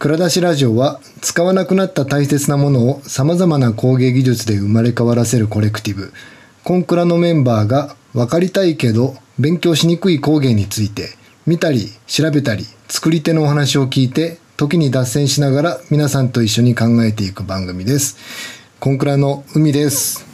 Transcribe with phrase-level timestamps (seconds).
[0.00, 6.14] 蔵出しラジオは使わなくなった大切なものをさまざまな工芸技術で生まれ変わらせるコレクティブ。
[6.64, 11.10] コンクラのメンバーが分かりたいけど勉強しにくい工芸について
[11.46, 18.16] 見たり調べたり作り手のお話を聞いて時に脱線しながら皆さんと一緒に考えていく番組です。
[18.80, 20.24] コンクラの海です。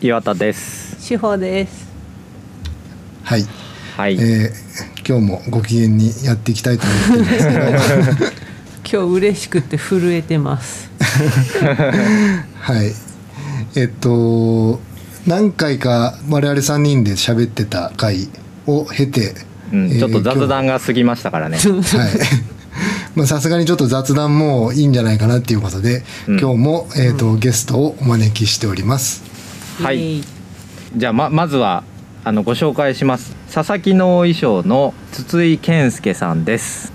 [0.00, 1.04] 岩田です。
[1.04, 1.88] 志保です。
[3.24, 3.44] はい、
[3.96, 8.28] はい、えー今日もご機嫌にやっていきたいと思ってるんです。
[8.28, 8.51] け ど
[8.92, 10.90] 今日嬉しくて震えてます。
[12.60, 12.92] はい。
[13.74, 14.80] えっと
[15.26, 18.28] 何回か我々3人で喋ってた回
[18.66, 19.32] を経て、
[19.72, 21.56] うん、えーちょっと雑談が過ぎましたからね。
[21.56, 21.72] はい。
[23.16, 26.38] まあさすがにちょっと雑談もいいんじゃないかなっていうことで、うん。
[26.38, 29.22] 今日も、えーとゲストをお招きしております。
[29.80, 30.22] はい。
[30.94, 31.84] じゃあままずは
[32.24, 33.34] あのご紹介します。
[33.52, 36.92] 佐々木の衣装の筒井健介さんです。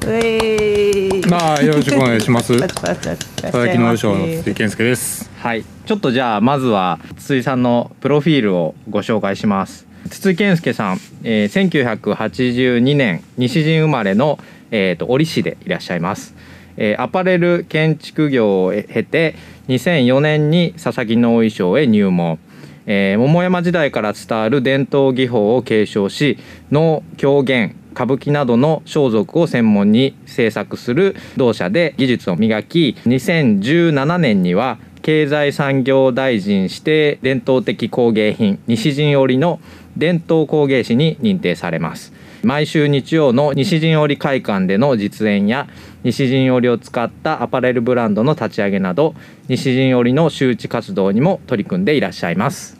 [1.29, 2.57] まあよろしくお願いします。
[2.65, 5.29] 佐佐々木の衣装の筒井健介です。
[5.39, 9.85] はい、ちょっとじゃあまずは筒井さんのプロフィールをご紹介します。
[10.09, 14.39] 筒井健介さん、えー、1982年西陣生まれの、
[14.71, 16.35] えー、と織師でいらっしゃいます。
[16.77, 19.35] えーアパレル建築業を経て
[19.67, 22.39] 2004年に佐々木の衣装へ入門。
[22.87, 26.39] えー桃山時代から伝わる伝統技法を継承し
[26.71, 39.59] 能狂言歌舞伎などの装束を専門に制作する同社で技術を磨き2017年には経済産業大臣指定伝統的工芸品西陣織の
[39.95, 42.13] 伝統工芸士に認定されます。
[42.43, 45.67] 毎週日曜の西陣織会館での実演や
[46.03, 49.15] 西陣織を使ったアパレルブランドの立ち上げなど
[49.47, 52.76] 西陣織の周知活動にも取り組んでいらっしゃいます。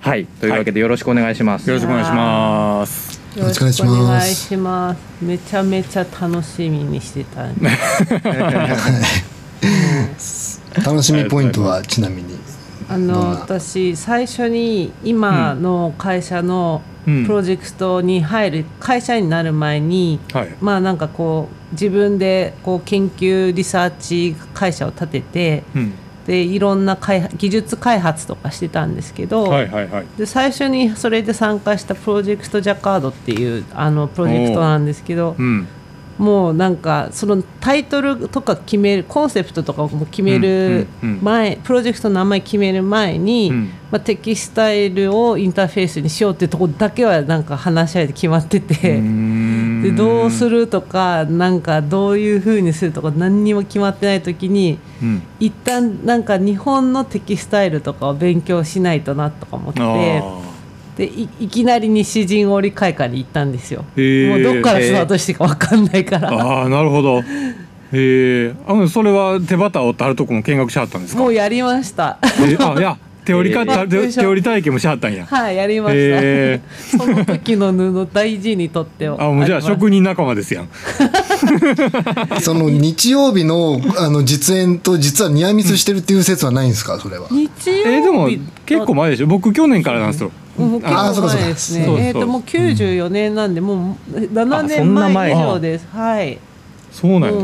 [0.00, 0.26] はい。
[0.26, 3.20] というわけでよろしくお願いします、よろしくお願いします。
[3.36, 3.72] よろしくお願い
[4.34, 5.00] します。
[5.20, 7.46] めちゃめちゃ楽しみにしてた。
[10.82, 12.28] 楽しみポイントはちなみに。
[12.28, 12.38] どん
[12.88, 13.40] あのな？
[13.40, 17.26] 私最初に今の会社のうん。
[17.26, 20.54] プロジェクトに入る会社になる前に、はい。
[20.60, 25.92] まあなんかこう自分でこう研究リサーチ会社を立ててうん。
[26.28, 30.06] でいろんな開発技術開発とかしてたんですけど、はいはいはい。
[30.18, 35.66] で最初にそれで参加したプロジェクトジャカードっていうあのプロジェクトなんですけどうん。
[36.18, 49.00] もうなんかそのタイトルとか決めるコンセプトとかも決めるうんうんうん前、プロジェクトの名前決める前に、うんまあ、テキスタイルをインターフェースにしようっていうところだけはなんか話し合いで決まってて。
[49.82, 50.60] でどうする。
[50.60, 55.22] るとかなんかどういうふうにするとか何にも決まってない時にうん。
[55.38, 60.40] 一旦なんか日本のテキスタイルとかを勉強しないとなとか思ってあ
[60.96, 66.68] でいいきなり西陣織会館に行ったんですよ、もうどっからスタートしていいか分かんないから、あ。
[66.68, 67.22] なるほど。
[67.92, 71.20] ええあのそれは手旗をあるとこも見学しはったんですか？
[71.22, 75.26] もうやりましたえあいや手織りか、えた手手織り体験もしはったんや。
[75.26, 76.60] はいやりました、へ
[76.96, 80.68] その時の布大事にとってあもうじゃあ職人仲間ですやん。
[82.40, 86.98] その日曜日のあの実演と実はニアミスしてるっていう説はないんですか？
[86.98, 87.28] それは。
[87.30, 88.28] 日曜日えーでも
[88.64, 89.26] 結構前でしょ。
[89.26, 90.30] 僕去年からなんですよ。
[90.56, 91.38] もう結あーそうかそうか。
[91.38, 92.04] 構前ですねそうそう。
[92.06, 95.86] えっ、ともう94年なんでもう7あそ年前前以上です。
[95.94, 96.38] はい。
[96.90, 97.38] そうなんや。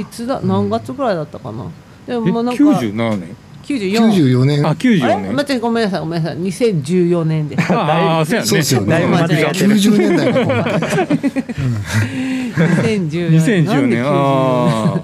[0.00, 0.40] いつだ？
[0.44, 1.64] 何月ぐらいだったかな、
[2.06, 3.36] でもえもうなんか九十七年？
[3.78, 4.66] 94 94年。
[4.66, 5.36] あ九十四年。
[5.36, 6.38] 待ってごめんなさいごめんなさい。
[6.38, 7.72] 2014年です。
[7.72, 8.46] ああそうやね。
[8.46, 8.86] そうですよね。
[8.88, 9.74] だいぶ間違えてる。
[9.74, 10.62] 90年代の頃
[12.56, 13.64] 2014年。
[13.64, 15.02] 2010年あああ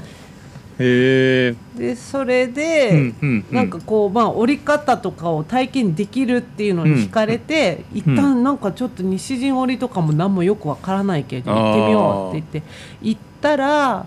[0.79, 3.57] へえでそれで、うんうんうん。
[3.57, 12.71] なんかこうまあ折り方とかを体験できるっていうのに惹かれて、一旦なんかちょっと西陣織とかも何もよくわからないけど行ってみようって言って
[13.03, 14.07] 行ったら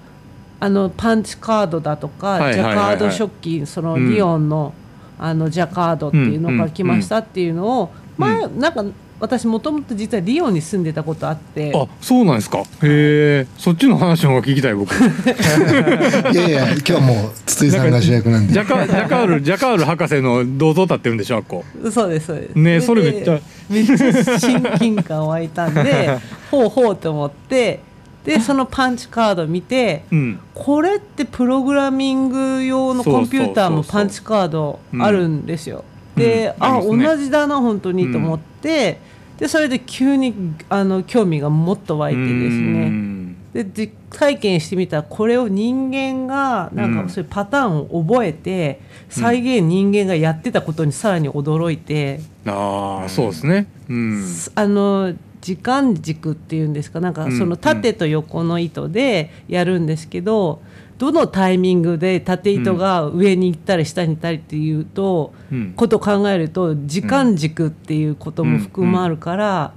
[0.60, 2.74] あのパンチカードだとか、はいはいはいはい。
[2.74, 4.74] ジャカード食器そのうんリオンの,、
[5.18, 8.84] あのジャカードっていうのから来ましたっていうのを、前なんか
[9.20, 11.74] 私もともと実はリオンに住んでたことあって。
[11.76, 12.60] あそうなんですか。
[12.60, 13.48] へえ。
[13.58, 14.94] そっちの話の方が聞きたい僕。
[14.96, 18.54] ジ いやいや今日はもう筒井さんが主役なんで。
[18.54, 21.66] ャカジャカールジャカール博士の銅像立ってるんでしょあっこ。
[21.92, 22.56] そうですそうです。
[22.56, 23.40] ねそれでめっちゃ。
[23.70, 26.18] めっちゃ親近感湧いたんで
[26.50, 27.82] ほうほうと思って
[28.24, 30.40] でそのパンチカード見てうん。
[30.54, 35.86] これってプログラミング用のコンピューターもパンチカードあるんですよ。
[36.16, 36.24] うん。
[36.24, 37.16] で、あうんあね。
[37.16, 39.00] 同じだな本当にと思って、
[39.38, 40.34] でそれで急に
[40.68, 43.36] あの興味がもっと湧いてですうねん。
[43.54, 47.04] で実体験してみたらこれを人間がなんうん。
[47.06, 53.68] かそういうパターンを覚えて、再現人間がやってたことにさらに驚いて、ああそうですね。
[53.90, 54.26] うん。
[54.56, 57.00] あの時間軸っていうんですか？
[57.00, 60.62] なんかその縦と横の糸でやるんですけど、
[60.98, 65.74] どのタイミングで縦糸が上に行ったり下に行ったりっていうと、うん。
[65.76, 69.74] ことを考えると時間軸っていうことも含まるから、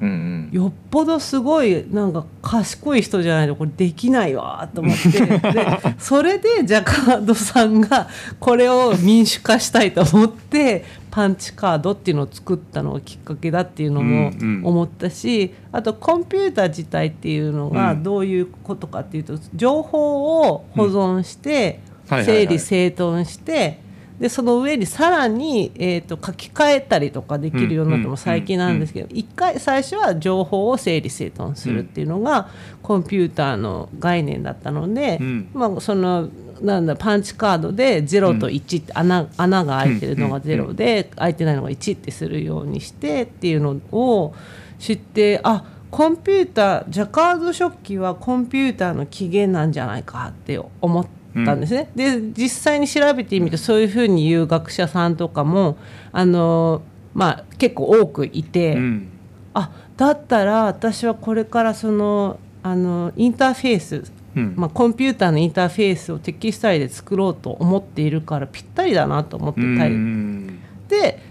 [0.50, 5.20] よっぽどすごいなんか賢い人じゃないとこれできないわと思って。
[5.26, 8.08] でそれでジャカードさんが
[8.40, 14.66] これを民主化したいと思ってパンチカードっていうのを作ったのがきっかけだっていうのもうんうん。
[14.66, 18.02] 思ったしあとコンピューター自体っていうのがうん。
[18.02, 23.81] どういうことかっていうと情報を保存して整理整頓して
[24.20, 32.48] でその上にさらに、えー、と書き換えたりとかできるようになったのも最近なんですけど一回最初は情報を整理整頓するっていうのが
[32.82, 35.50] コンピューターの概念だったので、うん。
[35.52, 36.28] まあ、その
[36.60, 44.34] なんだパンチカードで0と1って穴,、穴が開いてるのが0で開いてないのが1ってするようにしてっていうのを
[44.78, 51.90] 知ってあコンピュータージャカード食器はコンピューターの起源なんじゃないかって思ったんですね。
[51.94, 55.76] で実際に調べてみるとそういうふうに言う学者さんとかも
[56.12, 56.82] あの、
[57.14, 58.74] まあ、結構多くいて。
[58.76, 59.08] うん。
[59.54, 64.54] あだったら私はこれからそのあのインターフェース、うん。
[64.56, 70.58] まあ、コンピューターのインターフェースをテキスタイルで作ろうと思っているからぴったりだなと思ってたり、うん。
[70.88, 71.22] で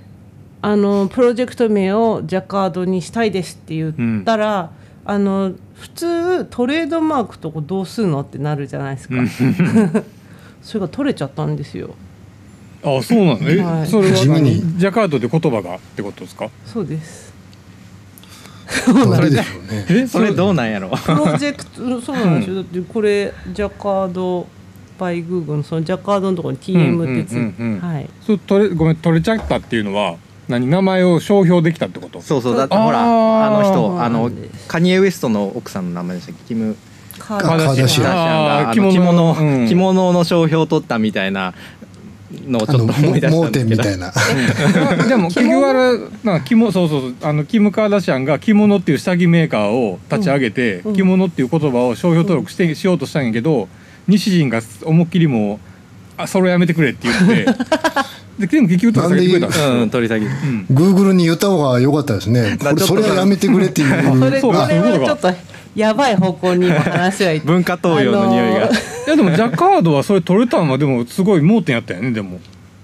[0.62, 4.72] あのプロジェクト名をジャカードにしたいですって言ったら、
[5.04, 9.16] あの普通トレードマークとこどうするのってなるじゃないですか、
[10.62, 11.96] それが取れちゃったんですよ。
[12.84, 13.88] あそうなのえ、はい。
[13.88, 16.52] それはジャカードで言葉がってことですか？
[16.68, 17.34] そうです。
[18.86, 19.86] どれでしょうね。
[20.04, 20.90] えそれどうなんやろ？
[20.90, 22.56] プロジェクトそうなんですよ。
[22.58, 24.48] だってこれジャカード
[25.00, 27.80] バイグーグルのそのジャカードのところに TM ってついうんうんうんうん。
[27.80, 28.10] はい。
[28.24, 30.16] それ取れごめん取れちゃったっていうのは
[30.52, 32.22] 何名前を商標できたってこと？
[32.22, 34.30] そうそうだってほらあの人あの
[34.68, 36.44] カニエ・ウエストの奥さんの名前でしたっけ？
[36.50, 36.76] キム・
[37.18, 37.76] カカーダシアン。
[37.76, 39.68] カーダシアンが着物物うん。
[39.68, 41.54] 着物の商標を取ったみたいな
[42.48, 43.84] のをちょっと思い出した盲んですけど。
[43.84, 44.14] 点みたいな。
[45.08, 47.16] でも結局あれなんか着物そうそうそう。
[47.22, 50.96] あのキム・カーダシアンが着物っていう下着メーカーを立ち上げて、うん。
[50.96, 53.68] 着物っていう言葉を商標登録して、しようとしたんやけど
[54.08, 55.60] 西陣が思いっきりもう
[56.18, 57.46] あそれやめてくれって言って
[58.40, 59.70] ででも結局取り下げてくれた。
[59.70, 60.66] うん取り下げうん。
[60.70, 62.58] グーグルに言った方が良かったですね。
[62.60, 64.20] これそれはやめてくれっていう。
[64.20, 64.68] それこれは
[65.06, 65.34] ちょっと
[65.76, 67.48] やばい方向に今話はいって。
[67.48, 68.76] 文化東洋の匂いが、あのい
[69.08, 72.40] やでもジャカードはそれ取れたのはでもすごい盲点やったよねでも。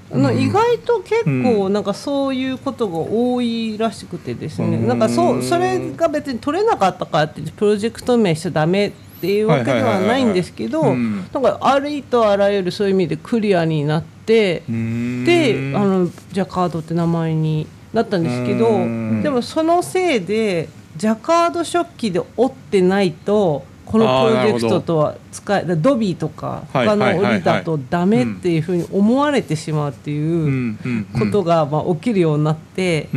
[0.09, 4.87] あの意外と結構うなんかそういうことが多いらしくてですね、うん。
[4.87, 19.23] なんかそうそれが別に取れなかったからってプロジェクト名しちゃダメっていうわけではないんですけどなんかありとあらゆるそういう意味でクリアになってであのジャカードって名前になったんですけどうん。
[19.23, 30.77] でもそのせいでジャカード食器で折ってないとこのプロジェクトとは使えだドビーとかはい他の折りだとダメっていうふうに思われてしまうっていう
[31.17, 33.07] ことがまあ起きるようになって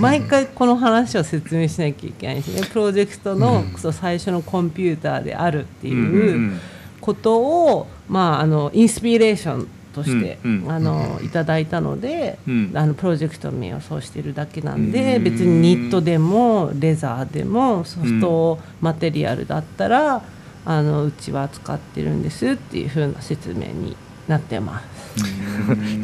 [0.00, 2.66] 毎回この話を説明しなきゃいけないんですね。
[2.66, 6.58] プロジェクトの最初のコンピューターであるっていう
[7.00, 10.38] ことをまああのインスピレーションとして
[10.68, 12.72] あのいただいたのでうん。
[12.74, 15.24] あのプロジェクト名をそうしてるだけなんでうん。
[15.24, 20.22] 別にニットでもレザーでもソフトマテリアルだったら
[20.66, 23.96] あのうちは使ってるんですっていう風な説明に
[24.28, 24.95] なってます。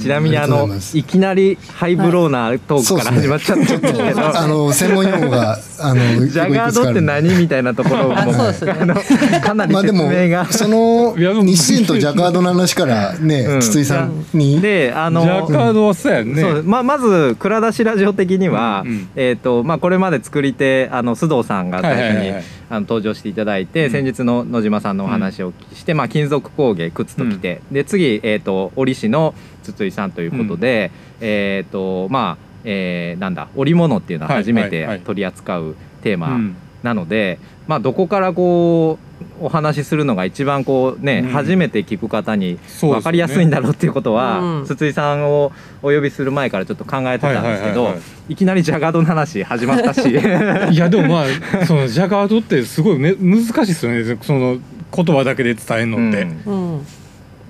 [0.01, 8.95] ちなみにあのざいきなりハイブローなトークから始まっちゃったんですけど、あの専門用語があの ジャガードって何みたいなところもあそうですねあの
[9.41, 13.61] かなり説まあでも明が、その日清とジャカードの話からね、うん。
[13.61, 14.61] 筒井さんに。
[14.61, 16.43] であのジャカードはそうやんね。
[16.43, 23.91] そうままず蔵出しラジオ的には、えーとまあ、これまで作り手あの須藤さんが最初にはいはいはいはいあの登場していただいて、うん。
[23.91, 41.31] 先日の野島さんのお話をお聞きして、まあ、金属工芸靴ときて、で次、えー、と織師の筒井さんということで、えっ、とまあ、えーなんだ織物っていうのは初めて取り扱うテーマうんなので、まあ、どこからこうお話しするのが一番こうね、うん。
[41.31, 44.67] 初めて聞く方に分かりやすいんだろうっていうことは、うん。
[44.67, 47.95] 筒井さんをお呼びする前からちょっと考えてたんですけど、は
[48.29, 50.09] いきなりジャガードの話始まったし。
[50.11, 51.25] いやでもま
[51.61, 54.19] あそのジャガードってすごいめ難しいですよね。
[54.23, 54.59] その
[54.95, 56.75] 言葉だけで伝えるのって、うん。
[56.75, 56.87] うん。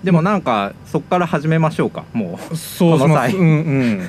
[0.05, 2.57] でもなんかそこから始めましょうかもう。
[2.57, 3.15] そうしこの際。
[3.15, 4.01] ますうんうん。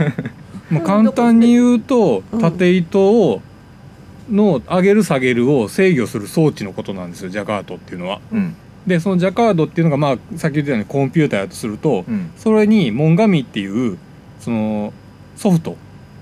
[0.71, 2.41] まあ簡単に言うとうん。
[2.41, 3.41] 縦糸を
[4.29, 8.21] の上げる下げるを制御する装置のことなんですよジャカードっていうのは。
[8.31, 8.55] うん。
[8.87, 12.31] でそのジャカードっていうのがまあさっき言ったようにコンピューターやとすると、うん。
[12.37, 13.97] それにモンガミっていう
[14.39, 14.93] その
[15.35, 15.77] ソフト、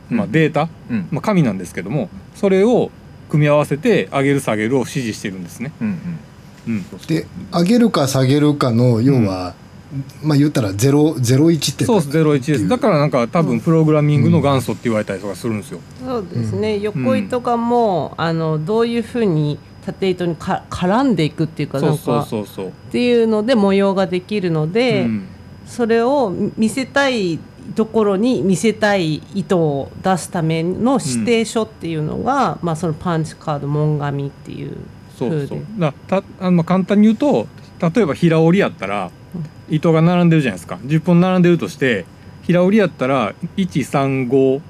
[0.09, 1.07] まあ、うんデータ、うん。
[1.11, 2.91] まあ、紙なんですけどもそれを
[3.29, 5.71] 組み合わせて上げる下げるを指示してるんですね。
[5.81, 6.19] うん
[6.67, 9.55] うん、で上げるか下げるかの要は、
[10.23, 12.67] まあ言ったらゼロゼロ一ってそうですゼロ一です。
[12.67, 15.79] だからなんか多分プログラミングの元祖って言われたりとかするんですよ。
[16.05, 22.67] そうですね、横糸がもうあのどういうふうに縦糸にか絡んでいくっていうかそうそうなんかそうそう。
[22.67, 25.27] っていうので模様ができるので、うん。
[25.65, 27.39] それを見せたい
[27.75, 34.75] ところに見せたい糸を出すための指定書っていうのが、まあ、そのパンチカード門紙っていう
[35.17, 35.39] そうそう。
[35.47, 37.47] 風でだたあの簡単に言うと
[37.79, 39.11] 例えば平織りやったら
[39.69, 40.77] 糸が並んでるじゃないですか。
[40.85, 42.05] 10本並んでるとして
[42.43, 44.61] 平織りやったら1357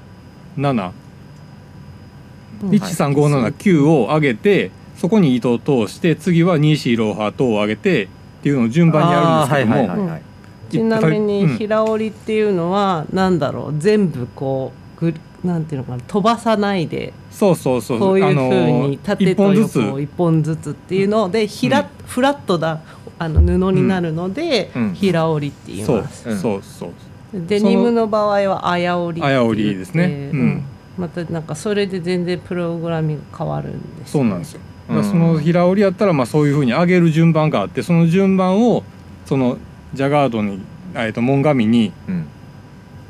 [2.62, 2.70] うん。
[2.70, 8.08] 13579を上げてそこに糸を通して次は24ローハートを上げてっ
[8.42, 10.22] ていうのを順番にやるんですけども、はいはいはいはい。
[10.70, 11.56] ちなみにうん。
[11.56, 15.14] 平織りっていうのはなんだろう全部こうぐ
[15.44, 19.80] なんていうのかな飛ばさないでそうそうそうこういうふうに縦と一本ずつ。
[19.80, 22.80] 横を一本ずつっていうのでひら、フラットだ
[23.18, 24.94] あの布になるので、うん。
[24.94, 26.02] 平織りって言いそう。
[26.02, 26.28] ます。
[26.28, 26.62] うんそう。
[26.62, 26.90] そう
[27.34, 30.30] デニムの場合はあや織りあや織りですね。
[30.32, 30.64] うん。
[30.98, 34.60] またなんかそれで全然プログラミング変わるんですそうなんですよ。
[34.90, 35.04] うん。
[35.04, 38.84] その平織りやったらまあそういうふうに上げる順番があってその順番を
[39.24, 39.56] その
[39.94, 40.60] ジャガードに
[40.94, 42.26] えっと門紙にうん。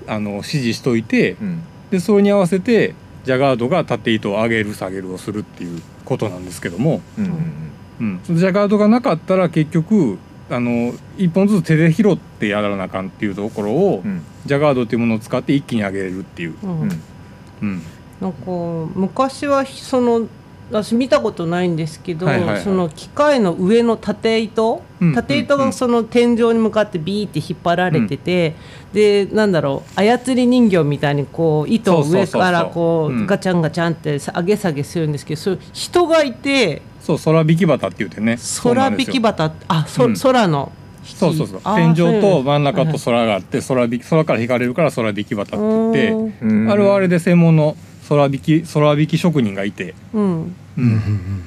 [0.07, 1.63] あの指示しといてうん。
[1.91, 2.95] でそれに合わせて
[3.25, 7.72] ジャガードが縦糸を上げる下げるをするっていうことなんですけども、うん
[8.03, 8.21] うん。
[8.25, 10.19] ジャガードがなかったら結局
[10.51, 14.23] あの一本ずつ手で拾ってやらなあかんっていうところを、うん。
[14.45, 16.81] ジャガードっていうものを使って一気に上げれるっていう、うん。
[16.81, 16.91] うん。
[17.63, 17.83] うん、
[18.21, 18.41] なんか
[18.95, 20.29] 昔はその
[20.73, 22.63] 私見たことないんですけど、はいはいはい。
[22.63, 25.15] その機械の上の縦糸、うん。
[25.15, 28.55] 縦糸うんうんがその天井に向かってビーって引っ張られてて、
[28.93, 38.39] でなんだろう操り人形みたいにこう糸を上からこそうガチャンガチャンって上げ下げするんですけど、それ人がいてそう空引き旗って言ってね。
[38.63, 40.17] 空引き旗あそ、うん。
[40.17, 40.73] 空の
[41.05, 41.61] そうそうそう。
[41.65, 46.71] 天井と真ん中と空があって空空から引かれるから空引き旗って言ってうんうん。
[46.71, 47.77] あれはあれで専門の
[48.09, 50.57] 空引き空引き職人がいて、うん。
[50.77, 51.43] うん。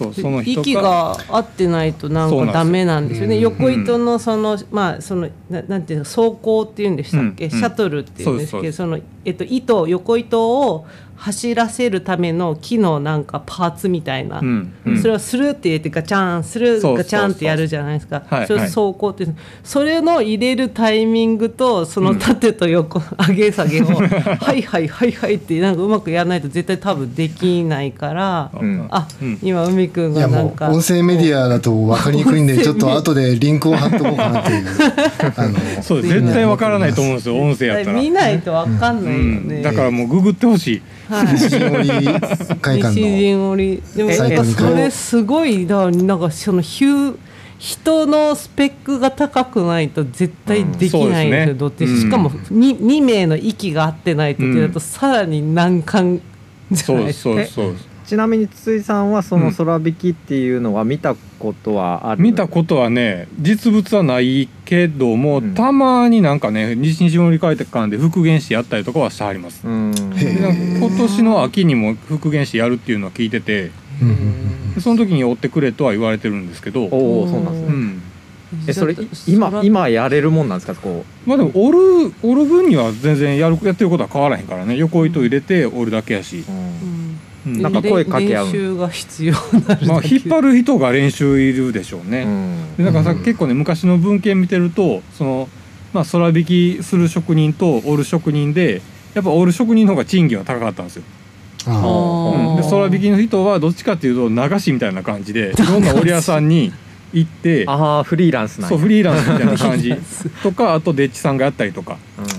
[0.00, 3.36] そうその人息が合ってないとなんかダメなんですよね。
[3.36, 3.42] うん。
[3.42, 7.50] 横糸のそのまあそのななんていうの走行っていうんでしたっけ、うん。
[7.50, 10.86] シャトルっていうんですけどそのえっと糸横糸を
[11.20, 14.98] 走らせるための木のなんかパーツみたいな、うんうん。
[14.98, 18.22] それをスルーって入れてガチャンスルガチャンってやるじゃないですか。
[18.26, 19.26] はいそれを走行って。
[19.62, 23.84] それの入れるタイミングとその縦と横、上げ下げを
[24.40, 28.86] はいはいはいはいってなんかうまくやらないと絶対多分できないから、うん。
[28.88, 34.64] あ、うん今海くんがなんか音声メディアだと分かりにくいんでちょっと後でリンクを貼っとこうかなっていう。
[35.36, 41.34] あのそう絶対わからないと思うんですよ音声やったら、見ないとわかんないよね、うん、だからもうググってほしいはい。
[41.34, 41.88] 西織
[42.60, 43.82] 会館西の陣織。
[43.96, 47.18] でもなんかそれすごいだからなんかそのヒュー
[47.58, 56.22] 人のスペックが高くないと絶対できないんですよ、うんだってそうですねしかも 2, 2名の息が合ってないとってなるとさらに難関
[56.70, 57.34] じゃそうないですか。
[57.34, 57.76] そうそう
[58.10, 65.54] ちなみに筒井さんはその空引きっていうのは見たことはある、見たことはね実物はないけども、うん。
[65.54, 73.70] たまになんかね西日本理会館で復元してやったりとかはしてはります、今年の秋にも復元してやるっていうのは聞いてて
[74.80, 77.66] その時に追ってくれとは言われてるんですけど、おおそうなんですね。
[77.68, 78.02] うん、
[78.66, 78.96] えそれ
[79.28, 81.04] 今空今やれるもんなんですかこ？
[81.26, 84.76] まあでも折る折る分には全然やるやってることは変わらへんからね。
[84.78, 86.44] 横糸入れて折るだけやし、う、
[87.46, 88.46] なんか声かけ合う。
[88.46, 92.76] 練習が必要になるまあ引っ張る人が練習いるでしょうね、うん。
[92.76, 93.24] でなんかさ、うん。
[93.24, 95.48] 結構ね昔の文献見てるとその、
[95.94, 96.44] まあ、空引
[96.78, 98.82] きする職人と折る職人で
[99.14, 101.02] やっぱ折る職人の方が賃金は高かったんですよ、
[101.66, 102.50] ああー。
[102.50, 102.56] うん。
[102.62, 106.72] で空引きの人はどっちかっていうと流しみたいな感じでいろんな折り屋さんに
[107.12, 108.76] 行ってああフリーランスなんや。
[108.76, 109.94] そうフリーランスみたいな感じ。
[110.42, 111.96] とかあとデッチさんがやったりとか。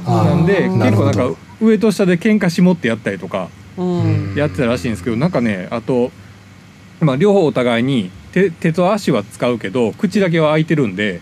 [0.07, 0.13] うん。
[0.13, 3.49] なんで結構なんか上と下で喧嘩しもってやったりとか。
[3.77, 6.11] うんやってたらしいんですけどなんかねあと、
[6.99, 11.19] まあ、両方お互いに手手と足は使うけど口だけは開いてるんで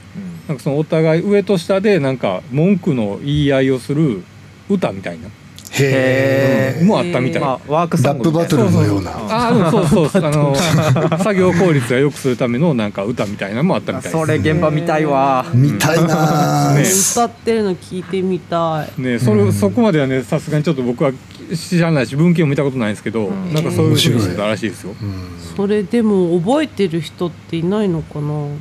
[0.47, 4.23] なんかそのお互い上と下でなんか文句の言い合いをする
[4.69, 5.29] 歌みたいな。
[5.71, 7.41] へえもあったみたい。
[7.41, 7.47] な。
[7.47, 9.11] まあワークソラップバトルのような。
[9.13, 10.25] あーでもそうそう。
[10.25, 10.55] あの
[11.19, 14.11] 作業効率が良くするためのなんか歌みたいなのもあったみたい。
[14.11, 15.45] ですそれ現場見たいわ。
[15.53, 16.83] 見たいなあね。
[16.83, 19.01] 歌ってるの聞いてみたい。
[19.01, 21.11] ねそれ、うんそこまではねさすがにちょっと僕は
[21.55, 23.53] 知らないし文献を見たことないんですけど、うん。
[23.53, 24.95] なんかそういうふうにしてたらしいですよ。
[25.01, 25.29] うん。
[25.55, 28.21] それでも覚えてる人っていないのかな？
[28.21, 28.57] も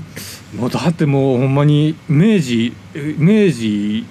[0.67, 4.05] うだってもうほんまに明治え明治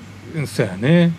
[0.45, 1.13] そうやね。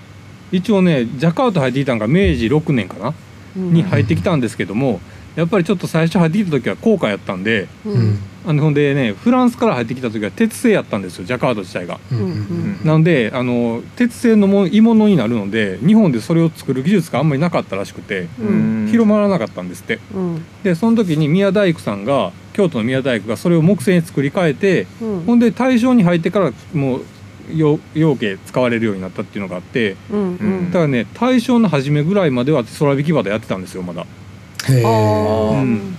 [0.50, 3.14] 一応ねジャカート入っていたんが明治6年かな、
[3.54, 5.00] に入ってきたんですけども
[5.38, 8.00] やっぱりちょっと最初入ってきた時は高価やったんでううん。
[8.14, 12.00] んあのほんでねフランスから入ってきた時は鉄製やったんですよジャカード自体が。
[12.10, 12.18] うん。
[12.18, 12.30] ううん。
[12.30, 12.80] ん。
[12.82, 18.88] なんであの鉄製のも鋳物になるので日本でそれを作る技術があんまりなかったらしくてうん。
[18.90, 20.00] 広まらなかったんですって。
[20.12, 20.44] うん。
[20.64, 25.20] でその時に宮大工さんが京都の宮大工がそれを木製に作り変えてうん。
[25.20, 30.20] ほんで大正に入ってからもうよ養鶏使われるようになったっていうのがあってうん。
[30.20, 30.24] う
[30.62, 30.66] ん。
[30.70, 34.06] だからね大正の初めぐらいまでは空引き旗やってたんですよまだ
[34.68, 35.62] へえあー。
[35.62, 35.98] うん。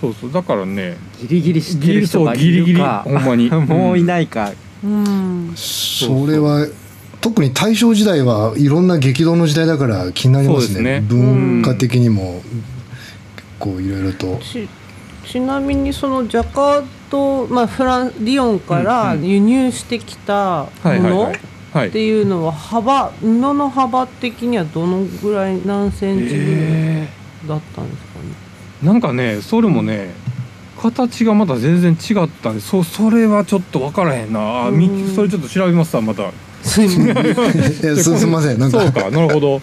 [0.00, 3.48] そうそうだからねギリギリ知ってる人がいギリギリるかほんまに。
[3.66, 4.50] もういないか。
[4.84, 5.52] うん。
[5.54, 6.66] それは
[7.20, 11.00] 特に大正時代はいろんな激動の時代だから気になりますね。
[11.00, 11.04] ね。
[11.06, 12.42] 文化的にも
[13.36, 14.40] 結構いろいろと。
[14.42, 14.68] ち
[15.24, 21.32] ちなみにそのジャカート、まあ、フランリヨンから輸入してきたもの
[21.86, 25.60] っていうのは幅布の幅的にはどのぐらい？
[25.64, 26.44] 何センチぐらい？
[26.50, 27.08] え
[27.46, 30.14] だったんですかね、ーなんかねそれもね
[30.80, 34.66] 形がまた全然違ったんでそそれはちょっと分からへんな。
[34.66, 35.14] あみうん。
[35.14, 36.32] それちょっと調べますわまた。
[36.62, 36.86] すい
[38.26, 38.58] ません。
[38.58, 38.80] なんか。
[38.80, 39.60] そうかなるほど。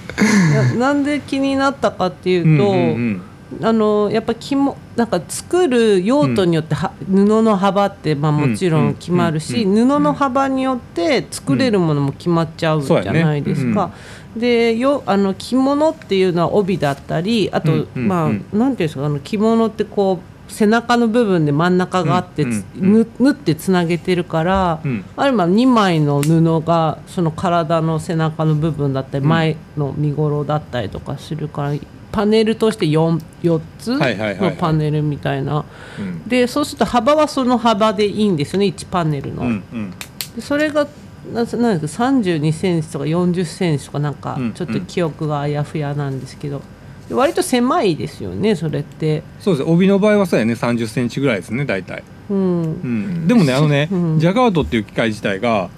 [0.56, 3.22] ななんで気になったかっていうと、うんうん
[3.62, 9.88] あのやっぱ着もなんか作る用途によっては、布の幅ってまあもちろん決まるし、うん。
[9.88, 13.92] 布の幅によって作れるものも決まっちゃうじゃないですか。
[14.36, 17.88] でよあの着物っていうのは帯だったりあと、うん。
[17.96, 18.08] うん。
[18.08, 18.34] まあ、うん。
[18.34, 25.06] なんていうんですかあの着物ってこう背中の部分で真ん中があって、縫ってつなげてるから、うん。
[25.16, 29.30] あるいは2枚の布がその体の背中の部分だったり、うん。
[29.30, 31.74] 前の身ごろだったりとかするから
[32.12, 34.50] パネルとして 4, 4つはいはいはいはい。
[34.52, 35.66] のパネルみたいな。
[36.00, 36.28] うん。
[36.28, 39.44] でそうすると幅はその幅でいいんですよね1パネルの。
[39.44, 39.94] うんうん。
[40.36, 40.88] でそれが
[41.34, 46.62] ななんですか32センチとか40センチとかなんかうんちょっと記憶があやふやなんですけど、
[47.08, 49.24] で割と狭いですよねそれって。
[49.40, 49.70] そうです。
[49.70, 52.62] 帯の場合はそうやね3 0センチぐらいですね大体、うん。
[52.64, 54.20] うん、でもねあのね、うん。
[54.20, 55.70] ジャガートっていう機械自体が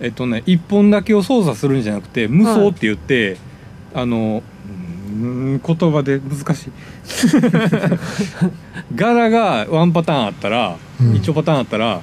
[0.00, 3.38] えっとね1本だけを操作するんじゃなくて無双って言って、
[3.94, 4.42] あの
[5.08, 6.70] うん言葉で難しい
[8.94, 12.00] 柄がワンパターンあったら、うん一パターンあったら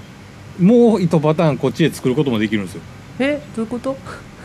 [0.59, 2.81] もう一パターンこっちで作ることもできるんですよ
[3.19, 3.97] えどういうこと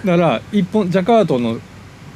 [0.05, 1.61] だから一本ジャカートの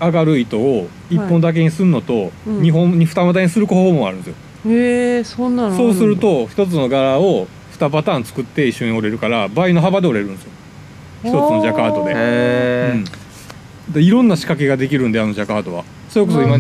[0.01, 4.35] 上がる糸を1本だけにするのと、うん2本に二股にする方法もあるんですよ
[4.67, 7.47] へえそんなのそうすると一つの柄を
[7.79, 10.51] 2パターン作って一緒に折れるから倍の幅で折れるんですよ
[11.25, 12.93] 一つのジャカートで,、へ
[13.87, 16.57] うん、でいろんな仕掛けができるんであのジャカートはそれこそ今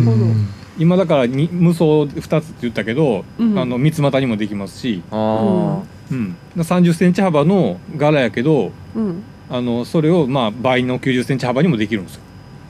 [0.76, 3.56] 今だからに無双2つって言ったけど、うん。
[3.56, 9.22] あの三つ股にもできますし、あうん、3 0ンチ幅の柄やけどうん。
[9.48, 12.22] あのそれをまあ倍の9 0ンチ幅にもできるんですよ。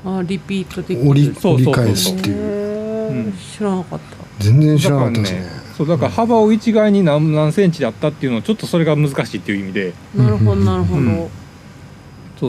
[0.04, 1.08] あリピートできる。
[1.08, 3.32] 折りそうそうそていう。
[3.32, 4.44] 知らなかった。
[4.44, 5.40] 全然知らなかったですね。
[5.40, 9.94] だからそうだから幅を一概に何何センチだったっていうのはちょっとそれが難しいっていう意味で。
[10.14, 11.30] なるほどなるほど、うん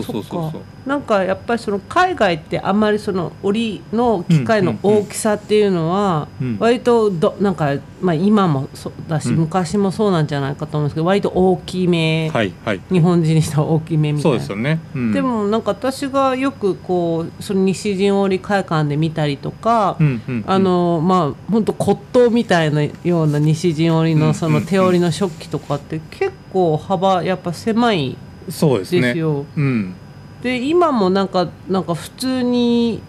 [0.03, 0.61] そうそうそうそう。
[0.85, 6.57] なんかやっぱりその海外ってあんまりその織りの機械の大きさっていうのはうん。
[6.59, 9.35] 割とどなんか、まあ、今もそうだし、うん。
[9.37, 12.81] 昔もそうなんじゃないかと思うんですけど割と大きめ、はいはい。
[12.91, 14.39] 日本人にしたら大きめみたいうな。
[14.41, 15.13] そですよね、うん。
[15.13, 20.43] でもなんか私がよくこうその西陣織会館で見たりとか、うんうんうん。
[20.45, 28.17] あのまあ本当骨董みたいなような西陣織うんのその手織りの食器とかって結構幅やっぱ狭い
[28.49, 29.01] そうですね。
[29.01, 29.45] ですよ。
[29.55, 29.93] うん。
[30.41, 33.01] で今もなんかなんか普通に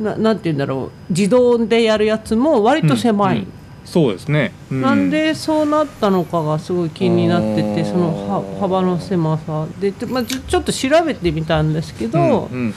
[0.00, 3.42] ななんて言うんだろう自動でやるやつも割と狭い、うん。
[3.42, 3.52] うん
[3.88, 9.66] そうですね、うなんでそうなったのかがすごい気になっててそのは幅の狭さ。
[9.80, 12.74] で、でまあ、ちょっと調べてみたんですけど、うん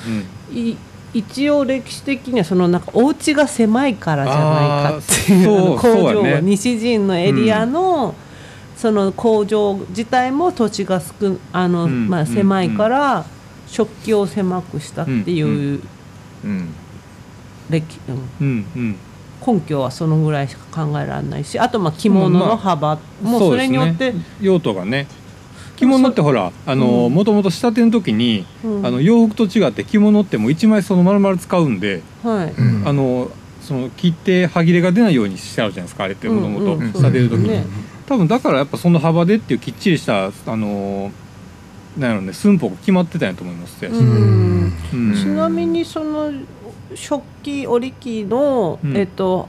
[0.54, 0.78] うん
[1.14, 8.16] 一応歴史的にはそのなんかお家が狭いからじゃないかっていう工場西陣のエリアの、
[8.82, 12.10] その工場自体も土地が少あの、うん。
[12.10, 13.26] まあ、うん狭いから、
[13.68, 15.80] 食器を狭くしたっていう、
[17.70, 18.16] 歴うん。
[18.42, 18.66] うん。
[18.76, 18.96] うん。
[19.46, 25.06] 根拠はそのぐらいしか考えられないしあとまあ着物の幅もそれによって、用途がね。
[25.76, 27.14] 着物ってほらあのうん。
[27.14, 28.86] もともと仕立ての時に、うん。
[28.86, 33.30] あの洋服と違って着物ってもう一枚その丸々使うんで、はい、うんあの
[33.62, 37.64] その切って歯切れが出ないようにしてあるじゃないですかあれってもともと仕立てる時に、ね
[38.12, 41.12] 多分だからやっぱその幅でっていうきっちりしたあの
[41.98, 44.74] なんやろね寸法が決まってたんやと思いますよ、うん。
[44.94, 45.16] うん。
[45.16, 46.30] ちなみにその
[46.94, 48.98] 食器織り機の、うん。
[48.98, 49.48] えっと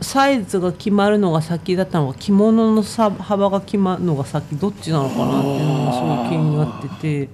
[0.00, 7.28] サイズが決まるのが先だったのか着物のさ幅が決まるのが先どっちなのかなっていうのがすごい気になってて。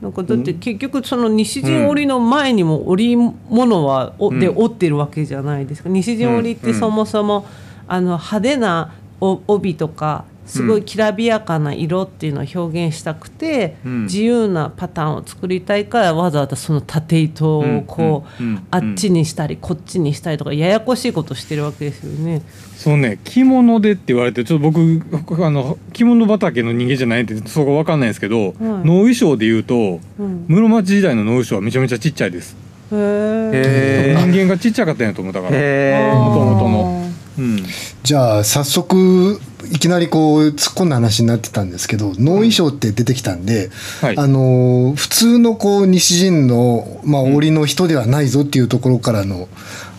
[0.00, 7.46] なんかだって結局その西陣織の前にも織物はおで織ってるわけじゃないですか、西陣織ってそもそも
[7.92, 14.02] あの派手なお帯とかすごいきらびやかな色っていうのを表現したくて、うん。
[14.04, 18.48] 自由なパターンを作りたいからわざわざその縦糸をこう、うん。
[18.48, 18.54] うん。
[18.54, 18.66] うん。
[18.70, 22.40] あっちにしたりこっちにしたりとかややこしいことしてるわけですよね。
[22.76, 23.18] そうね。
[23.24, 32.56] 着物でって言われてちょっと僕あの着物畑の人間じゃないんでそこわかんないんですけど、能衣装で言うとうん、室町時代の能衣装はめちゃめちゃちっちゃいです。
[32.90, 37.01] へ人間がちっちゃかったんやと思うだから、へ元々の
[37.38, 37.62] うん、
[38.02, 39.40] じゃあ早速
[39.70, 44.18] いきなりこう突っ込んだ話になってたんですけど能衣装って出てきたんで、はい。
[44.18, 49.48] あのー普通のこう西陣の、まあ、織の人ではないぞっていうところからの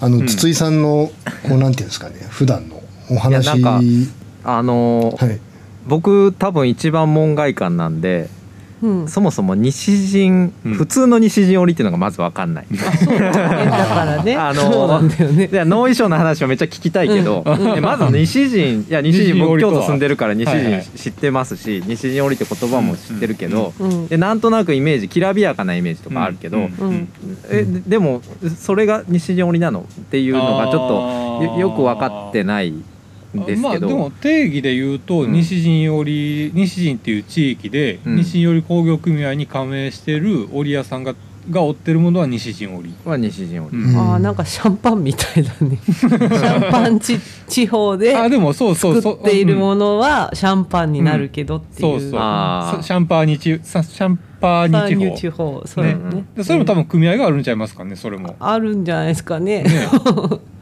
[0.01, 0.27] あのん。
[0.27, 1.11] 筒井さんの
[1.47, 3.43] こうなんていうんですかね普段のお話。
[3.45, 3.81] いやなんか
[4.43, 5.39] あのーはい。
[5.87, 8.29] 僕多分一番門外漢なんで
[8.83, 9.07] うん。
[9.07, 10.73] そもそも西陣、うん。
[10.73, 12.67] 普通の西陣織っていうのがまず分かんない。
[12.69, 13.85] そうだねだ。
[13.87, 14.35] からね。
[14.35, 17.73] あの衣装の話をめっちゃ聞きたいけど、うん。
[17.75, 20.83] でまず西陣いや西陣僕京都住んでるから西はいはい。
[20.83, 24.07] 陣知ってますし、西陣織って言葉も知ってるけど、うん。
[24.07, 26.65] でなんとなくイメージきらびやかなイメージとかあるけど、うん。
[26.65, 27.07] うん。
[27.49, 28.21] えででも
[28.57, 30.85] それが西陣織なのっていうのがちょ
[31.39, 32.71] っとよよく分かってない。
[32.71, 32.83] ん
[33.33, 35.33] ですけど、まあでも定義で言うと、うん。
[35.33, 38.15] 西陣織西陣っていう地域で、うん。
[38.17, 41.15] 西陣織工業組合に加盟してる織屋さんが
[41.49, 43.97] が織ってるものは西陣織、は西陣織、うん。
[43.97, 45.77] ああなんかシャンパンみたいだね。
[45.85, 51.99] シャンパン地地方であでもそうそうそう作っているの、ものはシャンパンになるけどっていう。
[51.99, 52.19] そうそう。
[52.21, 52.83] あー。
[52.83, 56.15] シャンパーニチさシャンパーサーニュニ地地方そうだね。
[56.15, 56.25] ね。
[56.35, 58.35] でそれも多分組合があるんちゃいますかねそれも。
[58.39, 59.63] あるんじゃないですかね。
[59.63, 59.87] ね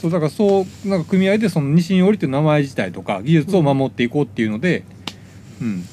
[0.00, 4.84] そうだからそうなんか組合でその西陣織っていう名前自体とか技術を守っていこうっていうので、
[5.60, 5.84] うん。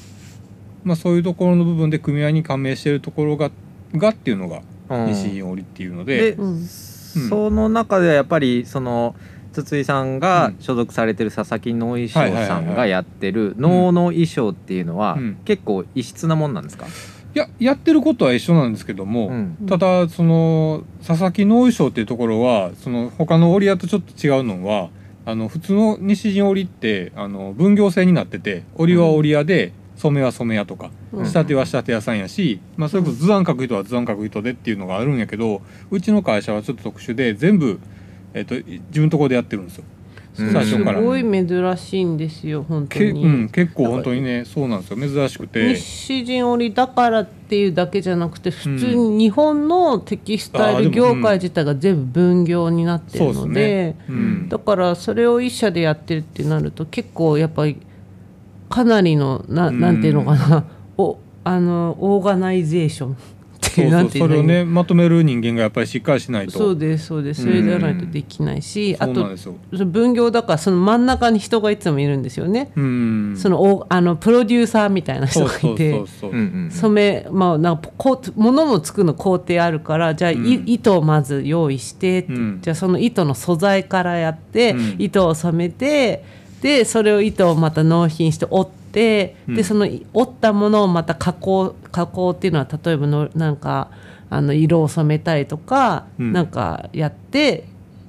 [0.84, 3.50] まあ、そういうところの部分で組合に加盟してるところが
[3.92, 5.06] がっていうのがうん。
[5.08, 6.32] 西陣織っていうので。
[6.32, 6.64] で、うん。
[6.64, 9.14] その中ではやっぱりその
[9.52, 15.34] 筒井さんが所属されてる佐々木能衣装さんがやってる能の衣装っていうのはうん。
[15.44, 16.88] 結構異質なもんなんですか、い
[17.38, 19.56] ややってることは一緒なんですけども、うん。
[19.68, 24.90] ただその佐々木能衣装っていうところはその他の織屋とちょっと違うのは
[25.24, 31.24] あの普通の西陣織ってあの分業制になってて織は織屋で染めは染め屋とかうん。
[31.24, 37.80] 仕立ては仕立て屋さんやし、まあ、それこそ図案書く人は図案書く人でっていうのがあるんやけどうちの会社はちょっと特殊で全部、
[38.34, 39.84] えっと自分のところでやってるんですよ。
[40.38, 40.52] うん。
[40.52, 40.98] 最初から。
[40.98, 43.22] すごい珍しいんですよ本当に。
[43.22, 45.68] けうん、結構本当にねそうなんですよ珍しくて。
[45.74, 54.48] 西陣織だからっていうだけじゃなくて普通に日本のテキスタイル業界自体が全部分業になってるのでうん。
[54.48, 57.78] だからそれを一社でやってるってなると結構やっぱり
[58.68, 59.80] かなりのなうん。
[59.80, 60.64] なんていうのかな。
[60.96, 63.16] おあのオーガナイゼーション
[63.78, 66.58] そいうそうんそれをねまとめる人間がやっぱりしっかりしないと。
[66.58, 67.42] そうですそうです。
[67.42, 69.54] それじゃないとできないしあとそうなんですよ。
[69.86, 72.72] 分業だからその真ん中に人がいつもいるんですよね。
[72.76, 76.04] うん、そのおあのプロデューサーみたいな人がいて。
[76.70, 80.64] 染めまあなんかこう物も作るの工程あるからじゃあ、いうん。
[80.66, 82.58] 糸をまず用意してうん。
[82.62, 84.96] じゃあその糸の素材からやって、うん。
[84.98, 86.24] 糸を染めて
[86.62, 88.77] でそれを糸をまた納品して織って、
[89.48, 93.90] うんでその織ったものをまた加工加工っていうのは例えばのなんか
[94.30, 97.64] あの色を染めたりとか、うんなんかやって。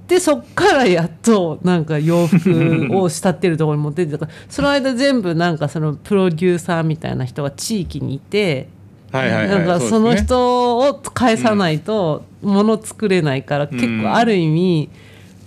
[0.08, 8.70] でそっからやっとなんか洋服を仕立てるところに持ってってたからその間全部なんかそのプロデューサーみたいな人が地域にいて
[9.12, 9.60] はいはいはい。
[9.60, 14.90] なんかその人を返さないと物作れないから、結構ある意味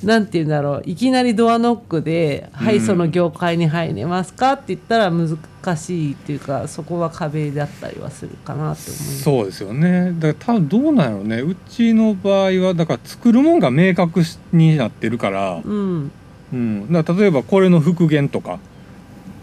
[0.04, 5.36] なんて言うんだろういきなりドアノックで「はいうんその業界に入れますか?」って言ったら難
[5.76, 9.22] しいっていうかそこは壁だったりはするかなって思います。
[9.22, 10.12] そうですよね。
[10.18, 11.40] だから多分どうなんやろうね。
[11.40, 16.10] うちの場合はだから作るもんが明確になってるから、うん
[16.52, 16.92] うん。
[16.92, 18.58] だから例えばこれの復元とかっ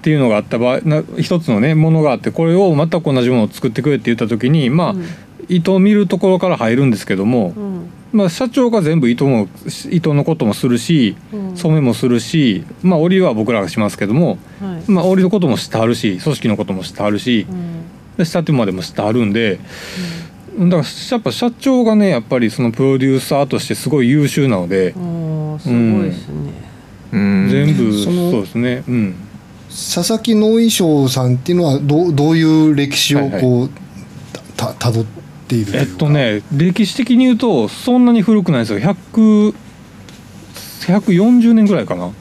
[0.02, 5.06] ていうのがあった場合、な一つのねものがあってこれを全く同じものを作ってくれって言った時に、まあ、うん
[5.50, 7.90] 糸を見るところから入るんですけども、うん。
[8.14, 9.48] まあ社長が全部糸も
[9.92, 11.58] 糸のこともするし、うん。
[11.58, 14.92] 染めもするし、まあ織りは僕らがしますけども、はい。
[14.92, 17.46] まあ織りのことも知ってはるし、組織のことも知ってはるし。
[17.50, 17.80] うん。
[18.20, 19.60] で仕立てまでもしてあるんで、
[20.60, 26.54] だからやっぱ社長がねやっぱりそのプロデューサーとしてすごい優秀なので、すごいですね。
[27.14, 27.50] うん。
[27.50, 28.84] 全部そそうのですね。
[28.88, 29.16] うん。
[29.70, 33.70] 佐々木能衣装さんっていうのはどうどういう歴史をこう、
[34.58, 35.06] たたどっ
[35.50, 35.92] ているというか。
[35.92, 38.80] えっとね歴史的に言うとそんなに古くないですよ。
[38.80, 39.54] 100
[40.80, 42.12] 140年ぐらいかな。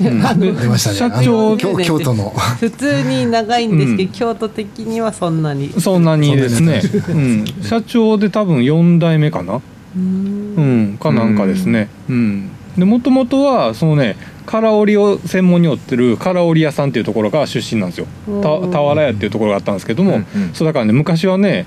[0.00, 0.40] うん。
[0.40, 0.96] で出ましたね。
[0.96, 2.30] 社長京京都の。
[2.30, 4.12] 普通に長いんですけど、うん。
[4.12, 5.72] 京都的にはそんなに。
[5.80, 6.82] そんなにですね。
[7.08, 9.56] うん、社長で多分4代目かな。
[9.56, 9.60] う
[9.96, 10.92] うん。
[10.94, 11.88] んかなんかですね。
[12.08, 12.50] うん。
[12.76, 14.16] でもともとはそのね
[14.46, 18.06] 空織を専門に織ってる空織屋さんっていうところが出身なんですよ。
[18.40, 20.54] た俵屋っていうところがあったんですけども、うんうん。
[20.54, 21.66] そうだからね昔はね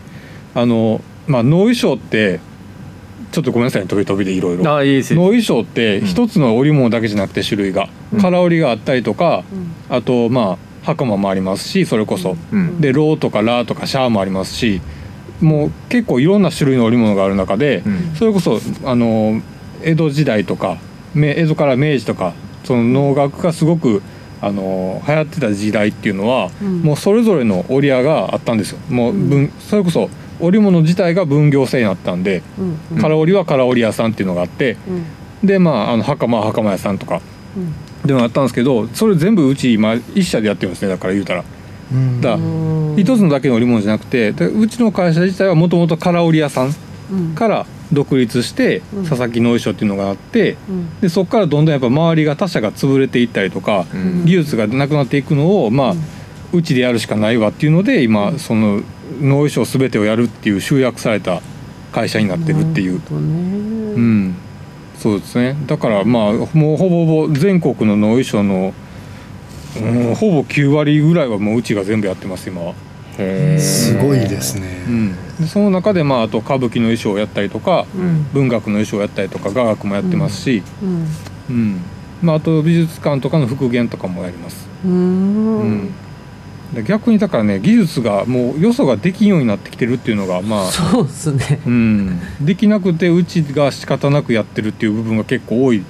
[0.54, 2.40] あのまあ能衣装って
[3.32, 4.76] ちょっとごめんなさいね飛び飛びでいろいろ。
[4.76, 6.06] あいいですよ能衣装ってうん。
[6.06, 8.22] 一つの織物だけじゃなくて種類が、うん。
[8.22, 9.44] 空織があったりとか
[9.90, 9.96] うん。
[9.96, 12.82] あとまあ袴もありますしそれこそ、うん。
[12.82, 14.82] でローとかラーとかシャーもありますし
[15.40, 18.16] もう結構いろんな種類の織物がある中で、うん。
[18.16, 19.42] それこそあの
[19.82, 20.78] 江戸時代とか
[21.14, 22.34] め江戸から明治とか
[22.64, 24.02] その能楽がすごく
[24.42, 26.82] あの流行ってた時代っていうのは、うん。
[26.82, 28.80] もうそれぞれの織屋があったんですよ。
[28.90, 30.10] もう分、それこそ
[30.42, 32.42] 織物自体が分業制になったんで、
[32.92, 33.02] うん。
[33.02, 34.78] 空織は空織屋さんっていうのがあって
[35.42, 35.48] うん。
[35.48, 37.22] でまああの袴は袴屋さんとか。
[37.56, 37.74] うん。
[38.08, 41.44] でもあったんですけどそれ全部うち今一社でやってるんですねだから言うたら。
[41.92, 42.22] うん。
[42.22, 46.74] だうん一つのだけの織物じゃなくてでうちの会社自体はもともと空織屋さん
[47.36, 49.06] から独立してうん。
[49.06, 51.00] 佐々木農衣装っていうのがあってうん。
[51.00, 54.26] でそこからどんどんやっぱ周りが他社が潰れていったりとかうん。
[54.26, 55.96] 技術がなくなっていくのをまあ
[56.54, 58.82] うちでやるしかないわっていうので今その
[59.22, 61.42] 農衣装全てをやるっていう集約された
[61.92, 62.94] 会社になってるっていう。
[62.94, 63.28] なるほどね。
[63.96, 64.36] うん。
[64.98, 65.56] そうですね。
[65.66, 68.74] だからまあもうほぼほぼ全国の農衣装の
[69.78, 72.74] うんほぼ9割ぐらいはもううちが全部やってます今は。
[73.18, 73.60] へー。
[73.60, 78.24] すごいですね、うん、でその中でまああと歌舞伎の衣装をやったりとかうん。
[78.34, 81.08] 文学の衣装をやったりとか雅楽もやってますし、うん。
[81.50, 81.82] うん。
[82.22, 85.88] まあ、あと美術館とかの復元とかもやります、ううん。
[85.88, 85.92] で
[86.86, 91.60] 逆にだからね技術がもうよそができんようになってきてるっていうのがまあ、そうですね。
[91.66, 95.84] うん、できなくてうちが仕方なくやってるっていう部分が結構多い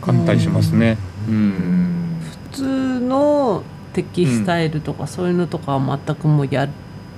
[0.00, 0.96] かったりしますね。
[1.28, 1.34] うん。
[1.34, 2.16] うん。
[2.50, 6.68] 普通のテキスタイルとかそういうのとかは全くもうや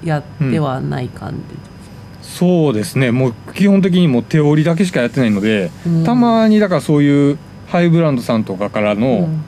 [0.03, 1.35] やってはない感
[2.23, 3.13] じ、そうですね。
[3.13, 6.05] もう基本的にもう手織りだけしかやってないので、うん。
[6.05, 9.45] たまにだからそういうハイブランドさんとかからの、うん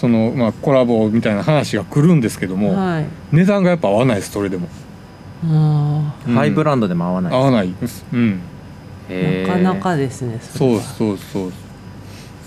[0.00, 3.06] そのまあコラボみたいな話が来るんですけども、はい。
[3.32, 4.66] 値段がやっぱ合わないですそれでも、
[5.44, 8.06] あハイブランンドでも合わない合わないです。
[8.10, 8.40] うん。
[9.10, 9.46] ー。
[9.46, 11.52] なかなかですねそうそうそう。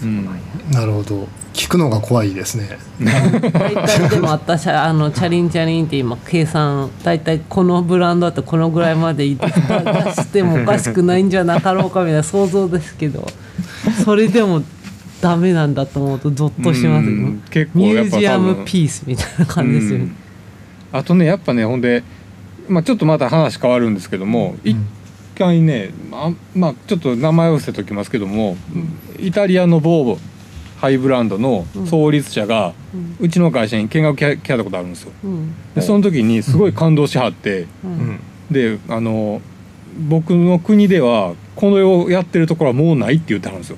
[0.01, 0.25] うん
[0.71, 1.27] なるほど。
[1.53, 2.79] 聞くのが怖いですね。
[2.99, 13.27] 大体でも私あのチャリンチャリンって今計算大体このブランドだとこのぐらいまでい出してもおかしくないんじゃなかろうかみたいな想像ですけど
[14.03, 14.63] それでも
[15.23, 20.05] ダメなんだと思うとゾッとしますうん結構ミュージアムピースみたいな感じですよね。
[20.05, 20.99] うん。
[20.99, 22.03] あとねやっぱねほんで、
[22.67, 24.75] まあ、ちょっとまた話変わるんですけども一
[25.37, 28.57] 回ねまあ、まあ、ちょっと名前を伏せておきますけども、
[29.17, 30.17] イタリアの某
[30.77, 33.15] ハイブランドの創立者が、うん。
[33.25, 35.13] うちの会社に見学来来たことあるんですよ。
[35.23, 35.53] うん。
[35.73, 37.91] でその時にすごい感動しはって、ううん。
[37.91, 38.19] ん
[38.51, 39.41] であの
[40.09, 43.77] 僕の国ではこれをやってるところはもうないって言ってはるんですよ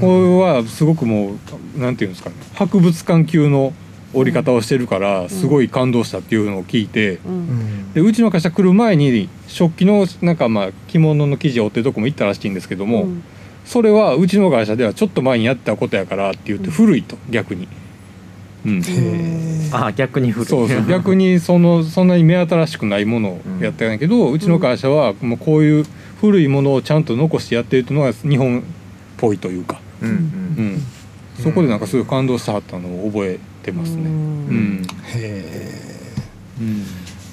[0.00, 1.36] これはすごくも
[1.76, 2.36] うなんていうんですかね。
[2.54, 3.72] 博物館級の
[4.14, 7.16] 折り方をしてるからすごい感動したっていうのを聞いて。
[7.16, 7.36] ううん。
[7.90, 13.22] んでうちの会社来る前に食器のなんかまあ着物の生地を折ってるとこも行ったらしいんですけども、うん。
[13.64, 17.68] それはうちの会社ではちょっと前にやったことやからって言って古いと逆に。
[18.66, 20.46] うん、へあ逆に古い。
[20.48, 20.86] そうそう。
[20.86, 25.84] 逆にそのそんなに目新しくないものをやってないけど、うちの会社はもうこういう
[26.20, 28.62] 古いものをちゃんと残してやってるっていうのが日本っ
[29.18, 30.18] ぽいというか、うんううん。
[30.76, 30.82] ん、
[31.42, 34.02] そこでなんかすごい感動してはったのを覚えてますね。
[34.04, 34.82] ううん。
[34.82, 35.72] んへ
[36.60, 36.82] うん。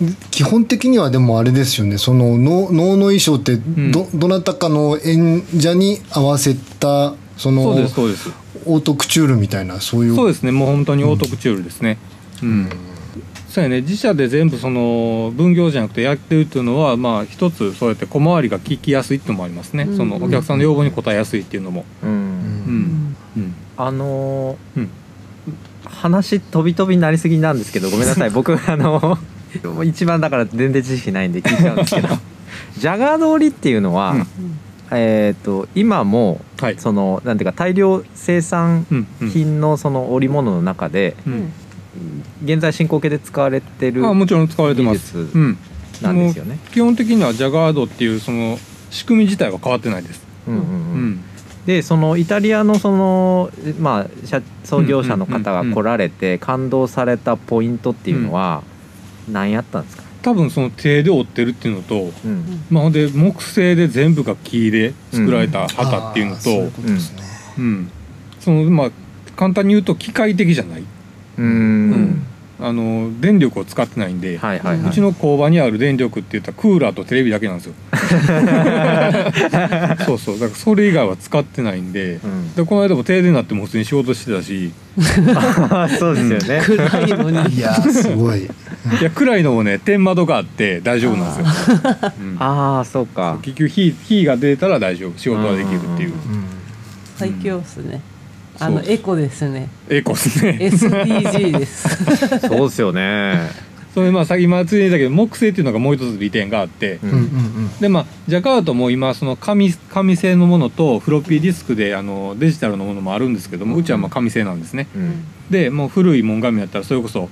[0.02, 1.98] え基本的にはでもあれですよね。
[1.98, 8.30] その能能の衣装ってど,、どなたかの演者に合わせたそそうのですそうです。
[8.66, 10.16] オートクチュールみたいなそういう。
[10.16, 10.52] そうですね。
[10.52, 11.98] もう本当にオートクチュールですね。
[12.44, 12.70] うん
[13.56, 13.80] そうやね。
[13.80, 19.96] 自社で全部その分業じゃなくてやってるっていうのはまあ一つそうやって小回りが利きやすいっていうのもありますね、うん。
[19.96, 21.86] そのお客さんの要望に応えやすいっていうのも。
[22.04, 22.10] うん。
[22.10, 22.18] うん。
[22.18, 23.16] うん。
[23.38, 24.90] うんあのーうん。
[25.86, 28.30] 話飛び飛びになりすぎなんですけどごめんなさい。
[28.30, 29.18] 僕あの
[29.86, 32.10] 一番だから全然知識ないんで聞いちゃうんですけど。
[32.78, 34.28] ジャガード織りっていうのは、うん。
[34.92, 36.76] えっ、と今もはい。
[36.78, 38.86] そのなんていうか大量生産
[39.32, 41.54] 品のその織物の中でうん
[42.44, 45.16] 現在進行形で使われてるあもちろん使われてます。
[46.02, 46.60] なんですよね。
[46.72, 48.58] 基本的にはジャガードっていうその
[48.90, 50.26] 仕組み自体は変わってないです。
[50.48, 51.10] うんうんううん。
[51.12, 51.22] ん、
[51.66, 58.64] でそのイタリアのそのまあ社創業者の方が来られて感動されたポイントっていうのは
[59.32, 62.66] 何やったんですか、多分その手で折ってるっていうのと、うん。
[62.70, 67.24] まあ、ほんで木製で全部が木で作られた旗っていうのと、ういうことですね、
[67.58, 67.92] うん、
[68.40, 68.92] そのまあ
[69.36, 70.84] 簡単に言うと機械的じゃない、
[71.38, 72.22] うーん。
[72.58, 74.90] あの電力を使ってないんで、はいはいはい。
[74.90, 77.74] うちの工場にある電力って言ったらクーラーとテレビだけなんですよ。
[80.06, 80.40] そうそう。
[80.40, 82.54] だからそれ以外は使ってないんでうん。
[82.54, 84.72] でこの間も停電になっても普通に仕事してたし。
[85.36, 86.62] あ そうですよね。
[86.64, 87.56] 暗いのに。
[87.56, 88.44] いやーすごい。
[88.44, 88.48] い
[89.04, 91.78] や暗いのもね天窓があって大丈夫なんですよ、
[92.22, 92.38] うん。
[92.40, 93.38] ああそうか。
[93.42, 95.18] 結局火火が出たら大丈夫。
[95.18, 96.10] 仕事はできるっていう。
[96.10, 96.16] うん。
[97.18, 98.00] 最強っすね
[98.60, 99.70] あのエコですね。
[99.90, 100.58] エコですね。
[100.62, 101.90] SDG です。
[102.48, 103.50] そうですよね。
[103.96, 107.10] それまあさ今ついでたけど木製っていうのがもう一つ利点があって、うん。
[107.10, 107.24] うんうんう
[107.62, 107.78] ん。
[107.80, 114.88] でまあジャカートも今その紙紙製のものとフロッピーディスクであのデジタルのものもあるんですけどもうちはまあ紙製なんですね。
[114.96, 115.24] うん。
[115.50, 117.30] でもう古い門紙やったらそれこそ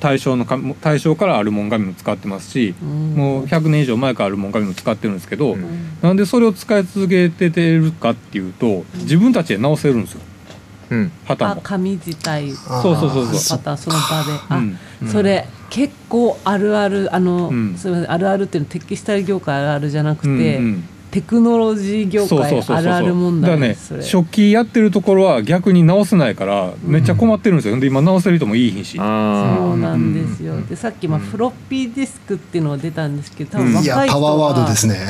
[0.00, 5.98] 大正の紙大正からある門紙も使ってますし、もう100年以上前からある門紙も使ってるんですけど、うん。
[6.02, 10.22] なんでそれを使い続けてるかっていうと自分たちで直せるんですよ
[10.90, 11.12] うん。
[11.26, 11.60] あ旗も。
[11.62, 12.50] 紙自体。
[12.50, 13.58] そうそうそうそう。
[13.58, 14.32] またその場で。
[14.48, 14.56] あ、
[15.02, 15.08] うん。
[15.08, 17.76] それ結構あるあるあの、うん。
[17.76, 30.66] すみませんあるあるっていうのはテキスタイル業界あるあるじゃなくて、うんうんテクノロジー業界あるある問題だからねですそれ食器やってるところは逆に直せないからめっちゃ困ってるんですよ、で今直せる人もいいひんしあそうなんですよ、うん。
[30.66, 33.72] でさっきまあフロッピーディスクっていうのが出たんですけど多うん。
[33.72, 34.94] 分若い人いやパワーワードですね。
[34.94, 35.00] ね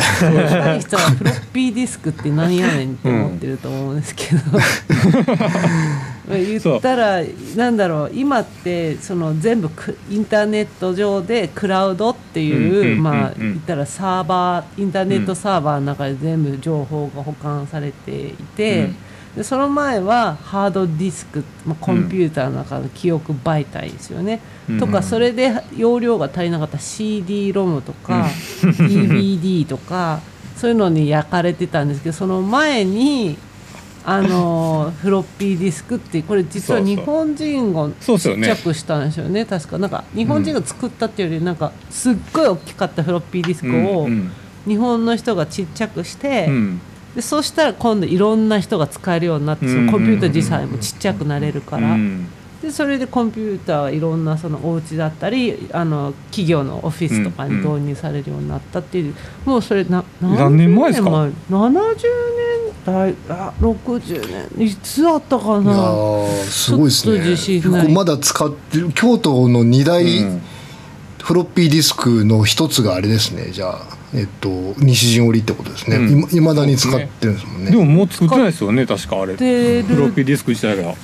[0.45, 4.41] 若い人はフロッピーディスクってなんやねんって思ってると思うんですけど、
[6.37, 7.23] 言ったら
[7.57, 18.97] なんだろう今ってその全部クインターネット上でクラウドっていう、まあ言ったらサーバーインターネットサーバーの中で全部情報が保管されていて、うん。
[19.37, 28.27] でその前はハードディスク、まあ、コンピューターの中の記憶媒体ですよね、うんとかそれで容量が足りなかった CD ロムとか、
[28.61, 30.21] DVD とか
[30.57, 33.37] そういうのに焼かれてたんですけどその前に
[34.05, 39.45] あのフロッピーディスクってこれ実は日本人がちっちゃくしたんですよね。
[39.45, 44.33] 確かなんか日本人が作ったっていうよりなんかすっごい大きかったフロッピーディスクをうん
[44.67, 46.81] 日本の人がちっちゃくして、うん
[47.15, 52.29] でそうしたら今度いろんな人が使えるようになってそのコンピューター自体もちっちゃくなれるから、うん
[52.63, 59.15] でそれでコンピューターはいろんなそのお家だったりあの企業のオフィスとかに導入されるようになったっていう、
[59.47, 60.91] もうそれな何年前？
[60.91, 61.11] ですか？
[61.11, 62.05] 何年前70年
[62.85, 63.15] 代？
[63.31, 64.67] あ60年？
[64.67, 67.95] いつだったかいやなーすごいですね。
[67.95, 70.43] まだ使ってる京都の2大うん。
[71.23, 73.51] フロッピーディスクの一つがあれですね。
[73.53, 76.35] じゃあえっと西陣織ってことですね、うん。
[76.35, 77.71] いまだに使ってるんですもんね。
[77.71, 79.37] でももう作ってないですよね確かあれ。
[79.37, 80.95] でフロッピーディスク自体が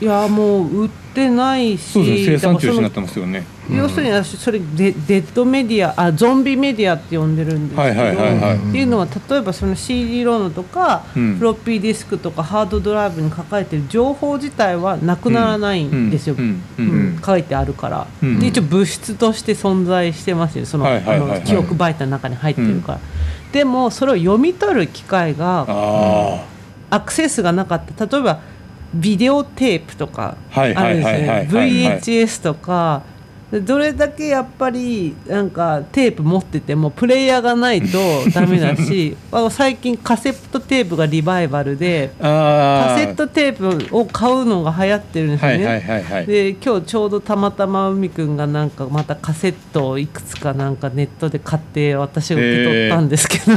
[0.00, 3.44] いやもう売ってないしそうですね生産中止になってますよね。
[3.68, 8.56] 要するに私それデデッドメディアあゾンビメディアって呼んでるんですけど、はいはいはいはい。
[8.56, 11.36] っていうのは例えばその CD ロームとか、うん。
[11.36, 20.64] フロッピーディスクとかハードドライブに書かれてる情報自体はなくならないんですよ、うん書いてあるから、うんで一応物質として存在してますよ。
[20.64, 21.36] その,、はいはいはいはい。
[21.38, 23.00] あの記憶媒体の中に入ってるから、
[23.52, 26.44] でもそれを読み取る機会があ
[26.90, 28.06] アクセスがなかった。
[28.06, 28.40] 例えば
[28.94, 31.48] ビデオテープとかあるんですね。
[31.50, 33.17] VHS とかで
[33.50, 37.98] どれだけやっぱりなんかテープ持っててもプレイヤーがないと
[38.30, 45.66] ダメだし あ最近カセットテープがリバイバルでカセットテープを買うのが流行ってるんですよね。
[45.66, 46.26] はいはいはいはい。
[46.26, 53.52] で今日ちょうどたまたま海くんがなんかまたカセットをいくつかなんかネットで買って私が受け取ったんですけど、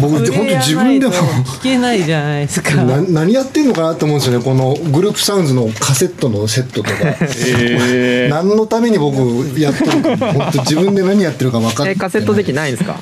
[0.00, 1.12] 僕プ本当 自分でも。
[1.12, 2.76] と聞けないじゃないですか。
[2.76, 4.44] な何やってんのかなと思うんですよね。
[4.44, 6.90] このグループサウンズのカセットのセットとか。
[7.20, 8.30] えー。
[8.30, 12.96] 何のために僕やってるか本当自分で何やってるか分かってえカセットデッキないんですか？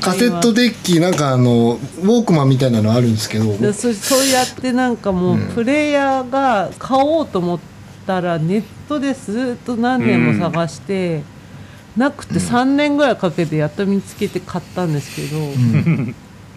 [0.00, 3.56] カセットデッキなんかあのウォークマンみたいなのあるんですけど。
[3.56, 7.58] でそそうやってなんかもうプレイヤーが買おうと思っ
[8.06, 11.22] たらネットでずっと何年も探して、
[11.96, 15.38] なくて3年ぐらいかけてやっと見つけて買ったんですけど、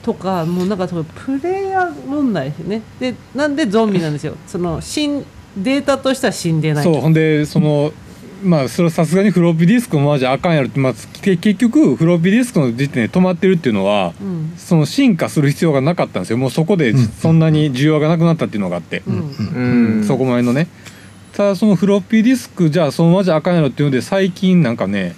[0.01, 2.81] とかもうなんかそのプレイヤー問題ですよね。
[2.99, 4.35] でなんでゾンビなんですよ。
[4.47, 5.23] その死ん
[5.55, 7.91] データとしては死んでないそうほんでその
[8.43, 14.53] まあそれはさすがにフロッピーディスクもまあじゃああかんやろって、まあ、け結局フロッピーディスクの時点で止まってるっていうのは、うん。
[14.57, 16.37] その進化する必要がなかったんですよ。
[16.37, 17.07] もうそこでうん。
[17.07, 19.97] そんなに需要がなくなったっていうのがあって、うん。
[19.97, 20.03] うん。
[20.05, 20.67] そこまでのね。
[21.33, 25.15] ただそのフロッピーディスクじゃあそのままじゃあかんやろっていうので最近なんかね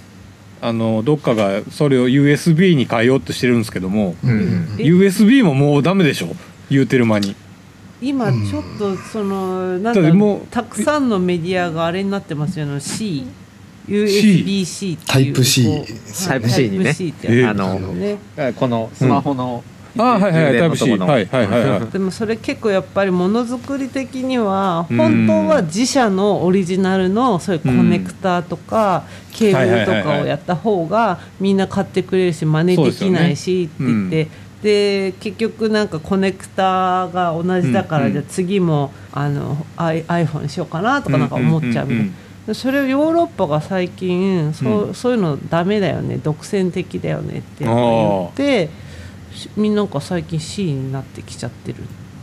[0.61, 4.75] あのどっかがそれを USB に変えようとしてるんですけども、うん。
[4.79, 6.35] え？USB ももうダメでしょ？
[6.69, 7.35] 言うてる間に
[8.01, 12.79] 今ちょっとそのなんかたくさんのメディアがあれになってますよね。
[12.79, 13.27] C
[13.87, 15.83] USB-C っていうタイプ C
[16.27, 16.95] タイプ C にね。
[17.47, 17.79] あの
[18.55, 19.63] このスマホの
[19.97, 21.87] あはいはいはいタイプ C はいはいはいはい。
[21.87, 24.97] でもそれ結構やっぱりものづくり的にはうん。
[24.97, 34.48] 本当は自社のオリジナルのそういうコネクターとかケーブルとかをやった方がみんな買ってくれるし真似できないしって言って。
[34.61, 38.13] で結局なんかコネクターが同じだから、うんうん。
[38.13, 42.11] じゃあ次もあの iPhone にしようかなとかなんか思っちゃうみ
[42.45, 44.93] たそれをヨーロッパが最近そう,、うん。
[44.93, 48.69] そういうのダメだよね独占的だよねって言って
[49.33, 51.79] しみんななんか最近 C になってきちゃってる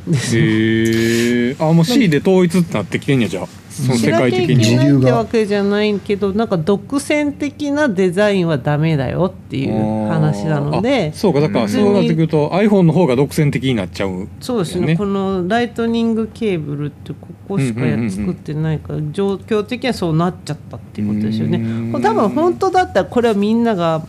[0.09, 0.45] んですよ。
[0.45, 3.47] へえあもう C で統一ってなってきてんやじゃあ
[3.77, 4.99] その世界的に。
[4.99, 11.11] ってわけじゃないけどなんか独占的なデザインはダメだよっていう話なので。
[11.15, 14.87] あそうかだからそうなってくると iPhone の方が独占的になっちゃうそうですね。
[14.89, 21.59] ねこのライトニングケーブルってここしか作ってないから状況的にはそうなっちゃったっていうことですよね。
[21.93, 24.07] 多分本当だったらこれはみんなが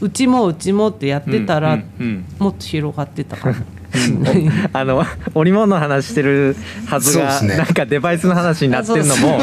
[0.00, 1.82] うちもうちもってやってたら、
[2.38, 3.54] もっと広がってたかも
[4.72, 7.56] あの織物の話してるはずが、ね。
[7.56, 9.38] なんかデバイスの話になってるのも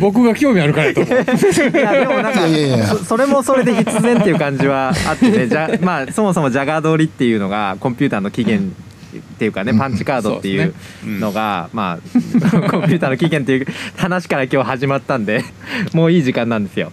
[0.00, 5.48] 僕が興味あるからやといやでもなんかそそれもそれで必然っていう感じはあってね。
[5.48, 8.72] じゃまあそもそもジャガー通りっていうのがコンピューターの起源
[9.18, 10.74] っていうかねパンチカードっていう
[11.04, 11.98] のが、まあ
[12.70, 13.66] コンピューターの起源っていう
[13.96, 15.44] 話から今日始まったんで
[15.92, 16.92] もういい時間なんですよ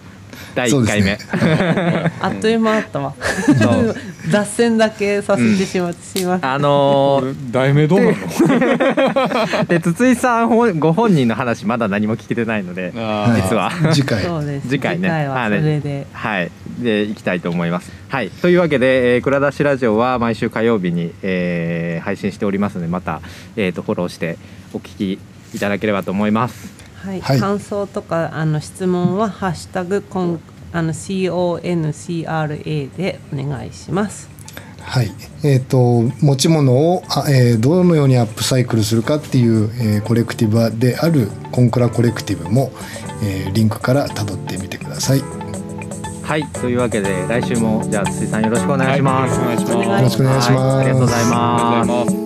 [0.55, 1.17] 第1回目、
[2.21, 3.13] あっという間だったわ。
[4.31, 6.19] 脱線だけさせてしまってす。
[6.19, 9.65] いまあのー題名どうなの？
[9.67, 13.71] で筒井さん本ご本人の話まだ何も聞けてないので実は。
[13.91, 14.23] 次回。
[14.23, 14.67] そうです。
[14.69, 15.09] 次回ね。
[15.09, 17.91] はそれで、はい、でいきたいと思います。
[18.09, 23.21] はい、というわけで、えー、蔵出しラジオは毎週火曜日に、えー配信しておりますのでまた、
[23.55, 24.37] えー、とフォローして
[24.73, 25.19] お聞き
[25.55, 26.82] いただければと思います。
[27.03, 27.21] はい。
[27.21, 27.39] はい。
[27.39, 30.39] 感想とかあの質問は「ハッシュタグコン
[30.71, 32.63] あの CONCRA」
[32.95, 34.29] でお願いします。
[34.79, 35.11] はい。
[35.43, 42.71] えー、と持ち物を、あえーどのようにアップサイクルするかっていう、えーコレクティブであるコンクラコレクティブも、
[43.23, 45.19] えーリンクからたどってみてください。
[45.19, 45.25] よ
[46.23, 49.39] はい、というわけで来週もじゃあ筒井さんよろしくお願いします。
[49.39, 49.55] はい。
[49.57, 49.75] お願いします。
[49.75, 50.03] お願いします。
[50.03, 50.77] ろしくお願いします。
[50.77, 52.22] ありがとうございます